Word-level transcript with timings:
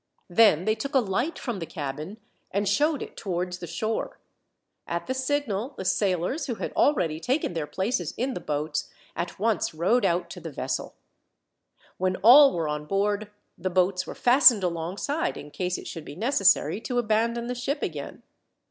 Then 0.31 0.65
they 0.65 0.73
took 0.73 0.95
a 0.95 0.99
light 0.99 1.37
from 1.37 1.59
the 1.59 1.67
cabin 1.67 2.17
and 2.49 2.67
showed 2.67 3.03
it 3.03 3.15
towards 3.15 3.59
the 3.59 3.67
shore. 3.67 4.17
At 4.87 5.05
the 5.05 5.13
signal 5.13 5.75
the 5.77 5.85
sailors, 5.85 6.47
who 6.47 6.55
had 6.55 6.73
already 6.73 7.19
taken 7.19 7.53
their 7.53 7.67
places 7.67 8.15
in 8.17 8.33
the 8.33 8.39
boats, 8.39 8.89
at 9.15 9.37
once 9.37 9.75
rowed 9.75 10.03
out 10.03 10.31
to 10.31 10.39
the 10.39 10.49
vessel. 10.51 10.95
When 11.97 12.15
all 12.23 12.55
were 12.55 12.67
on 12.67 12.87
board, 12.87 13.29
the 13.59 13.69
boats 13.69 14.07
were 14.07 14.15
fastened 14.15 14.63
alongside, 14.63 15.37
in 15.37 15.51
case 15.51 15.77
it 15.77 15.85
should 15.85 16.05
be 16.05 16.15
necessary 16.15 16.81
to 16.81 16.97
abandon 16.97 17.45
the 17.45 17.53
ship 17.53 17.83
again. 17.83 18.23